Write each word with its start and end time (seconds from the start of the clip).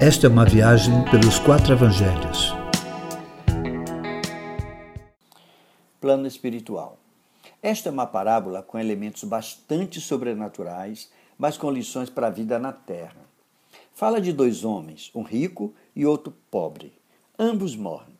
Esta 0.00 0.28
é 0.28 0.30
uma 0.30 0.44
viagem 0.44 1.04
pelos 1.10 1.40
quatro 1.40 1.72
evangelhos. 1.72 2.54
Plano 6.00 6.24
espiritual. 6.24 7.00
Esta 7.60 7.88
é 7.88 7.92
uma 7.92 8.06
parábola 8.06 8.62
com 8.62 8.78
elementos 8.78 9.24
bastante 9.24 10.00
sobrenaturais, 10.00 11.10
mas 11.36 11.58
com 11.58 11.68
lições 11.68 12.08
para 12.08 12.28
a 12.28 12.30
vida 12.30 12.60
na 12.60 12.72
terra. 12.72 13.16
Fala 13.92 14.20
de 14.20 14.32
dois 14.32 14.62
homens, 14.64 15.10
um 15.12 15.22
rico 15.22 15.74
e 15.96 16.06
outro 16.06 16.32
pobre. 16.48 16.92
Ambos 17.36 17.74
morrem. 17.74 18.16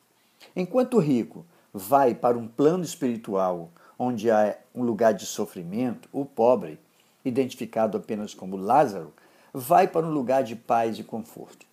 Enquanto 0.56 0.94
o 0.94 1.00
rico 1.00 1.46
vai 1.72 2.12
para 2.12 2.36
um 2.36 2.48
plano 2.48 2.82
espiritual 2.82 3.70
onde 3.96 4.32
há 4.32 4.58
um 4.74 4.82
lugar 4.82 5.14
de 5.14 5.26
sofrimento, 5.26 6.08
o 6.12 6.24
pobre, 6.24 6.76
identificado 7.24 7.96
apenas 7.96 8.34
como 8.34 8.56
Lázaro, 8.56 9.14
vai 9.54 9.86
para 9.86 10.04
um 10.04 10.10
lugar 10.10 10.42
de 10.42 10.56
paz 10.56 10.98
e 10.98 11.04
conforto. 11.04 11.67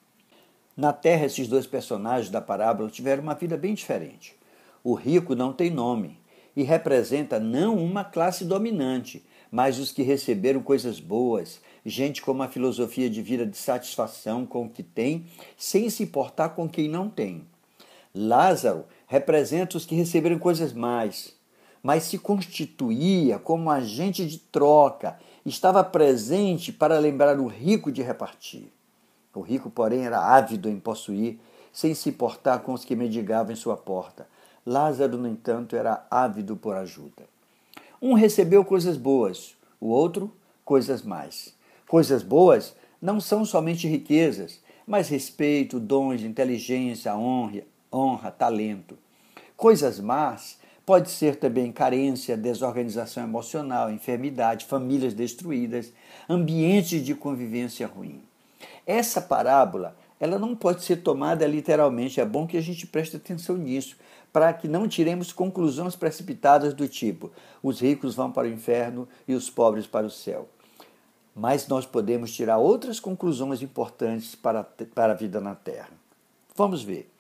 Na 0.76 0.92
Terra, 0.92 1.26
esses 1.26 1.48
dois 1.48 1.66
personagens 1.66 2.30
da 2.30 2.42
parábola 2.42 2.90
tiveram 2.90 3.24
uma 3.24 3.34
vida 3.34 3.56
bem 3.56 3.74
diferente. 3.74 4.36
O 4.84 4.94
rico 4.94 5.34
não 5.34 5.54
tem 5.54 5.70
nome 5.70 6.20
e 6.54 6.64
representa 6.64 7.40
não 7.40 7.78
uma 7.78 8.04
classe 8.04 8.44
dominante, 8.44 9.26
mas 9.50 9.80
os 9.80 9.92
que 9.94 10.02
receberam 10.02 10.62
coisas 10.62 11.00
boas, 11.00 11.62
gente 11.86 12.22
com 12.22 12.32
uma 12.32 12.50
filosofia 12.50 13.10
de 13.10 13.22
vida 13.22 13.46
de 13.46 13.56
satisfação 13.56 14.46
com 14.46 14.66
o 14.66 14.70
que 14.70 14.84
tem, 14.84 15.26
sem 15.58 15.90
se 15.90 16.04
importar 16.04 16.50
com 16.50 16.68
quem 16.68 16.90
não 16.90 17.10
tem. 17.10 17.48
Lázaro 18.14 18.86
representa 19.08 19.78
os 19.78 19.86
que 19.86 19.96
receberam 19.96 20.38
coisas 20.38 20.74
mais, 20.74 21.34
mas 21.82 22.04
se 22.04 22.18
constituía 22.18 23.40
como 23.40 23.70
agente 23.70 24.26
de 24.26 24.40
troca, 24.40 25.18
estava 25.46 25.84
presente 25.86 26.74
para 26.74 27.00
lembrar 27.00 27.40
o 27.40 27.48
rico 27.48 27.92
de 27.92 28.02
repartir. 28.02 28.74
O 29.36 29.42
rico, 29.42 29.70
porém, 29.70 30.06
era 30.06 30.20
ávido 30.20 30.70
em 30.70 30.80
possuir, 30.80 31.40
sem 31.72 31.94
se 31.94 32.10
importar 32.10 32.60
com 32.60 32.74
os 32.74 32.86
que 32.86 32.96
mendigavam 32.96 33.52
em 33.52 33.56
sua 33.56 33.76
porta. 33.76 34.28
Lázaro, 34.66 35.18
no 35.18 35.28
entanto, 35.28 35.76
era 35.76 36.08
ávido 36.10 36.56
por 36.56 36.76
ajuda. 36.76 37.24
Um 38.02 38.14
recebeu 38.14 38.64
coisas 38.64 38.98
boas, 38.98 39.56
o 39.80 39.88
outro, 39.88 40.32
coisas 40.64 41.02
mais. 41.02 41.54
Coisas 41.88 42.24
boas 42.24 42.76
não 43.02 43.20
são 43.20 43.46
somente 43.46 43.88
riquezas, 43.88 44.60
mas 44.88 45.10
respeito, 45.10 45.80
dons, 45.80 46.22
inteligência, 46.22 47.16
honra, 47.16 47.64
honra, 47.92 48.32
talento. 48.32 48.98
Coisas 49.58 50.00
más 50.00 50.58
pode 50.86 51.10
ser 51.10 51.38
também 51.38 51.72
carência, 51.72 52.38
desorganização 52.38 53.24
emocional, 53.24 53.92
enfermidade, 53.92 54.66
famílias 54.66 55.14
destruídas, 55.14 55.92
ambientes 56.30 57.04
de 57.04 57.16
convivência 57.16 57.88
ruim. 57.88 58.22
Essa 58.86 59.22
parábola, 59.22 59.96
ela 60.20 60.38
não 60.38 60.56
pode 60.56 60.84
ser 60.84 60.98
tomada 60.98 61.46
literalmente, 61.48 62.22
é 62.22 62.26
bom 62.26 62.46
que 62.46 62.58
a 62.58 62.62
gente 62.62 62.86
preste 62.86 63.18
atenção 63.18 63.58
nisso, 63.58 63.98
para 64.32 64.52
que 64.54 64.68
não 64.68 64.88
tiremos 64.88 65.32
conclusões 65.32 65.96
precipitadas 65.96 66.74
do 66.74 66.88
tipo: 66.88 67.32
os 67.64 67.80
ricos 67.80 68.16
vão 68.16 68.32
para 68.32 68.48
o 68.48 68.52
inferno 68.52 69.08
e 69.28 69.34
os 69.34 69.50
pobres 69.50 69.88
para 69.88 70.06
o 70.06 70.12
céu. 70.12 70.48
Mas 71.34 71.68
nós 71.68 71.86
podemos 71.86 72.34
tirar 72.34 72.58
outras 72.58 73.00
conclusões 73.00 73.62
importantes 73.62 74.36
para, 74.36 74.64
para 74.64 75.14
a 75.14 75.16
vida 75.16 75.42
na 75.42 75.54
terra. 75.54 75.90
Vamos 76.56 76.82
ver 76.82 77.12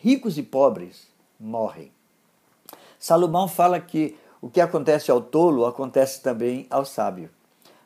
ricos 0.00 0.38
e 0.38 0.42
pobres 0.42 1.08
morrem. 1.38 1.90
Salomão 2.98 3.48
fala 3.48 3.80
que 3.80 4.16
o 4.40 4.48
que 4.48 4.60
acontece 4.60 5.10
ao 5.10 5.20
tolo 5.20 5.66
acontece 5.66 6.22
também 6.22 6.66
ao 6.70 6.84
sábio. 6.84 7.30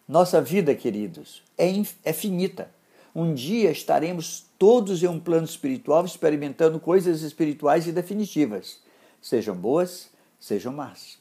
Nossa 0.07 0.41
vida, 0.41 0.75
queridos, 0.75 1.43
é, 1.57 1.67
é 2.05 2.13
finita. 2.13 2.71
Um 3.15 3.35
dia 3.35 3.71
estaremos 3.71 4.47
todos 4.59 5.03
em 5.03 5.07
um 5.07 5.21
plano 5.21 5.45
espiritual 5.45 6.05
experimentando 6.05 6.81
coisas 6.81 7.23
espirituais 7.23 7.87
e 7.87 7.93
definitivas, 7.93 8.81
sejam 9.21 9.55
boas, 9.55 10.11
sejam 10.41 10.73
más. 10.73 11.19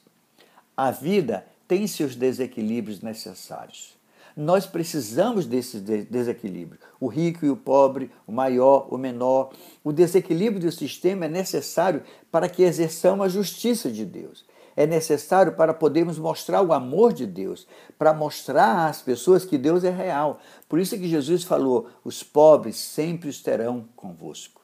A 0.76 0.90
vida 0.90 1.46
tem 1.68 1.86
seus 1.86 2.16
desequilíbrios 2.16 3.00
necessários. 3.02 3.94
Nós 4.34 4.64
precisamos 4.64 5.44
desse 5.44 5.78
desequilíbrio. 5.78 6.80
O 6.98 7.06
rico 7.06 7.44
e 7.44 7.50
o 7.50 7.56
pobre, 7.56 8.10
o 8.26 8.32
maior, 8.32 8.86
o 8.90 8.96
menor. 8.96 9.52
O 9.84 9.92
desequilíbrio 9.92 10.62
do 10.62 10.72
sistema 10.72 11.26
é 11.26 11.28
necessário 11.28 12.02
para 12.30 12.48
que 12.48 12.62
exerçamos 12.62 13.26
a 13.26 13.28
justiça 13.28 13.90
de 13.90 14.06
Deus. 14.06 14.44
É 14.76 14.86
necessário 14.86 15.52
para 15.52 15.74
podermos 15.74 16.18
mostrar 16.18 16.62
o 16.62 16.72
amor 16.72 17.12
de 17.12 17.26
Deus, 17.26 17.66
para 17.98 18.14
mostrar 18.14 18.88
às 18.88 19.02
pessoas 19.02 19.44
que 19.44 19.58
Deus 19.58 19.84
é 19.84 19.90
real. 19.90 20.40
Por 20.68 20.78
isso 20.78 20.96
que 20.96 21.08
Jesus 21.08 21.44
falou: 21.44 21.88
os 22.04 22.22
pobres 22.22 22.76
sempre 22.76 23.28
estarão 23.28 23.86
convosco. 23.94 24.62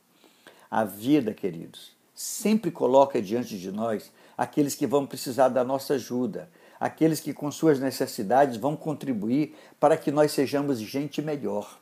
A 0.70 0.84
vida, 0.84 1.32
queridos, 1.32 1.92
sempre 2.14 2.70
coloca 2.70 3.20
diante 3.20 3.58
de 3.58 3.70
nós 3.70 4.10
aqueles 4.36 4.74
que 4.74 4.86
vão 4.86 5.06
precisar 5.06 5.48
da 5.48 5.64
nossa 5.64 5.94
ajuda, 5.94 6.48
aqueles 6.78 7.20
que 7.20 7.32
com 7.32 7.50
suas 7.50 7.80
necessidades 7.80 8.56
vão 8.56 8.76
contribuir 8.76 9.54
para 9.80 9.96
que 9.96 10.10
nós 10.10 10.32
sejamos 10.32 10.78
gente 10.78 11.20
melhor. 11.20 11.78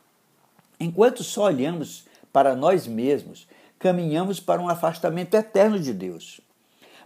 Enquanto 0.79 1.23
só 1.23 1.45
olhamos 1.45 2.05
para 2.31 2.55
nós 2.55 2.87
mesmos, 2.87 3.47
caminhamos 3.79 4.39
para 4.39 4.61
um 4.61 4.69
afastamento 4.69 5.35
eterno 5.35 5.79
de 5.79 5.93
Deus. 5.93 6.41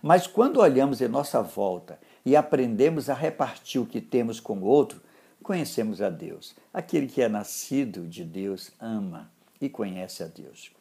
Mas 0.01 0.27
quando 0.27 0.59
olhamos 0.59 1.01
em 1.01 1.07
nossa 1.07 1.41
volta 1.41 1.99
e 2.25 2.35
aprendemos 2.35 3.09
a 3.09 3.13
repartir 3.13 3.81
o 3.81 3.85
que 3.85 4.01
temos 4.01 4.39
com 4.39 4.59
o 4.59 4.65
outro, 4.65 5.01
conhecemos 5.43 6.01
a 6.01 6.09
Deus. 6.09 6.55
Aquele 6.73 7.07
que 7.07 7.21
é 7.21 7.29
nascido 7.29 8.07
de 8.07 8.23
Deus 8.23 8.71
ama 8.79 9.31
e 9.59 9.69
conhece 9.69 10.23
a 10.23 10.27
Deus. 10.27 10.71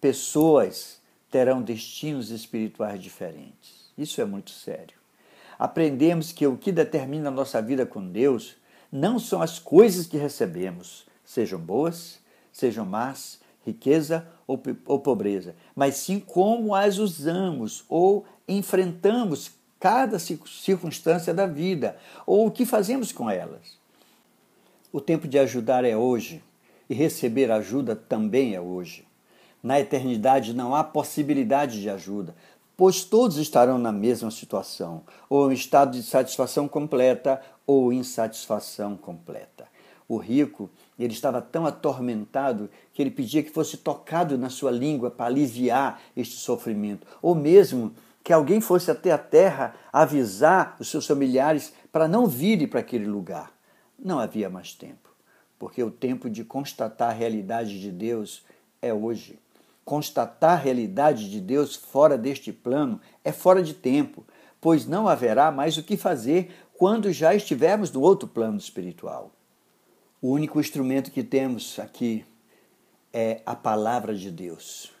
Pessoas 0.00 1.00
terão 1.30 1.62
destinos 1.62 2.30
espirituais 2.30 3.00
diferentes. 3.00 3.92
Isso 3.96 4.20
é 4.20 4.24
muito 4.24 4.50
sério 4.50 5.00
aprendemos 5.60 6.32
que 6.32 6.46
o 6.46 6.56
que 6.56 6.72
determina 6.72 7.28
a 7.28 7.30
nossa 7.30 7.60
vida 7.60 7.84
com 7.84 8.02
Deus 8.08 8.56
não 8.90 9.18
são 9.18 9.42
as 9.42 9.58
coisas 9.58 10.06
que 10.06 10.16
recebemos, 10.16 11.04
sejam 11.22 11.60
boas, 11.60 12.18
sejam 12.50 12.86
más, 12.86 13.38
riqueza 13.64 14.26
ou, 14.46 14.60
ou 14.86 14.98
pobreza, 14.98 15.54
mas 15.74 15.96
sim 15.96 16.18
como 16.18 16.74
as 16.74 16.98
usamos 16.98 17.84
ou 17.88 18.24
enfrentamos 18.48 19.52
cada 19.78 20.18
circunstância 20.18 21.32
da 21.32 21.46
vida 21.46 21.96
ou 22.26 22.46
o 22.46 22.50
que 22.50 22.66
fazemos 22.66 23.12
com 23.12 23.30
elas. 23.30 23.78
O 24.92 25.00
tempo 25.00 25.28
de 25.28 25.38
ajudar 25.38 25.84
é 25.84 25.96
hoje 25.96 26.42
e 26.88 26.94
receber 26.94 27.50
ajuda 27.50 27.94
também 27.94 28.54
é 28.54 28.60
hoje. 28.60 29.06
Na 29.62 29.78
eternidade 29.78 30.52
não 30.52 30.74
há 30.74 30.82
possibilidade 30.82 31.80
de 31.80 31.88
ajuda, 31.88 32.34
pois 32.76 33.04
todos 33.04 33.36
estarão 33.36 33.78
na 33.78 33.92
mesma 33.92 34.30
situação, 34.30 35.02
ou 35.28 35.52
em 35.52 35.54
estado 35.54 35.92
de 35.92 36.02
satisfação 36.02 36.66
completa 36.66 37.40
ou 37.66 37.92
insatisfação 37.92 38.96
completa. 38.96 39.68
O 40.10 40.16
rico, 40.16 40.68
ele 40.98 41.12
estava 41.12 41.40
tão 41.40 41.64
atormentado 41.64 42.68
que 42.92 43.00
ele 43.00 43.12
pedia 43.12 43.44
que 43.44 43.50
fosse 43.52 43.76
tocado 43.76 44.36
na 44.36 44.50
sua 44.50 44.72
língua 44.72 45.08
para 45.08 45.26
aliviar 45.26 46.02
este 46.16 46.34
sofrimento, 46.34 47.06
ou 47.22 47.32
mesmo 47.32 47.94
que 48.24 48.32
alguém 48.32 48.60
fosse 48.60 48.90
até 48.90 49.12
a 49.12 49.18
terra 49.18 49.72
avisar 49.92 50.74
os 50.80 50.90
seus 50.90 51.06
familiares 51.06 51.72
para 51.92 52.08
não 52.08 52.26
virem 52.26 52.66
para 52.66 52.80
aquele 52.80 53.06
lugar. 53.06 53.52
Não 53.96 54.18
havia 54.18 54.50
mais 54.50 54.74
tempo, 54.74 55.10
porque 55.56 55.80
o 55.80 55.92
tempo 55.92 56.28
de 56.28 56.42
constatar 56.42 57.10
a 57.10 57.12
realidade 57.12 57.80
de 57.80 57.92
Deus 57.92 58.42
é 58.82 58.92
hoje. 58.92 59.38
Constatar 59.84 60.58
a 60.58 60.60
realidade 60.60 61.30
de 61.30 61.40
Deus 61.40 61.76
fora 61.76 62.18
deste 62.18 62.52
plano 62.52 63.00
é 63.22 63.30
fora 63.30 63.62
de 63.62 63.74
tempo, 63.74 64.24
pois 64.60 64.86
não 64.86 65.06
haverá 65.06 65.52
mais 65.52 65.78
o 65.78 65.84
que 65.84 65.96
fazer 65.96 66.52
quando 66.76 67.12
já 67.12 67.32
estivermos 67.32 67.92
no 67.92 68.00
outro 68.00 68.26
plano 68.26 68.58
espiritual. 68.58 69.30
O 70.22 70.32
único 70.32 70.60
instrumento 70.60 71.10
que 71.10 71.22
temos 71.22 71.78
aqui 71.78 72.26
é 73.10 73.40
a 73.46 73.56
palavra 73.56 74.14
de 74.14 74.30
Deus. 74.30 74.92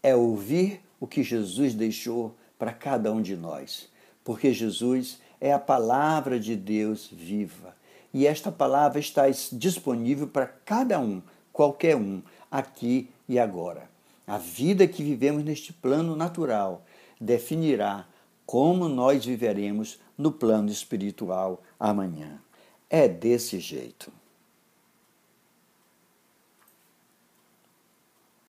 É 0.00 0.14
ouvir 0.14 0.80
o 1.00 1.08
que 1.08 1.24
Jesus 1.24 1.74
deixou 1.74 2.36
para 2.56 2.72
cada 2.72 3.10
um 3.10 3.20
de 3.20 3.36
nós, 3.36 3.88
porque 4.22 4.52
Jesus 4.52 5.18
é 5.40 5.52
a 5.52 5.58
palavra 5.58 6.38
de 6.38 6.54
Deus 6.54 7.08
viva. 7.10 7.74
E 8.14 8.28
esta 8.28 8.52
palavra 8.52 9.00
está 9.00 9.24
disponível 9.50 10.28
para 10.28 10.46
cada 10.46 11.00
um, 11.00 11.20
qualquer 11.52 11.96
um, 11.96 12.22
aqui 12.48 13.10
e 13.28 13.40
agora. 13.40 13.90
A 14.24 14.38
vida 14.38 14.86
que 14.86 15.02
vivemos 15.02 15.42
neste 15.42 15.72
plano 15.72 16.14
natural 16.14 16.84
definirá 17.20 18.06
como 18.46 18.88
nós 18.88 19.24
viveremos 19.24 19.98
no 20.16 20.30
plano 20.30 20.70
espiritual 20.70 21.60
amanhã. 21.76 22.40
É 22.88 23.08
desse 23.08 23.58
jeito. 23.58 24.19